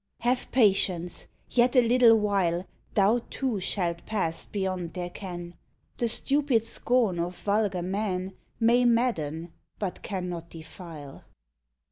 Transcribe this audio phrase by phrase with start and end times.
[0.21, 1.27] Have patience!
[1.47, 2.65] Yet a little while,
[2.95, 5.53] Thou, too, shall pass beyond their ken;
[5.99, 11.25] The stupid scorn of vulgar men May madden, but cannot defile.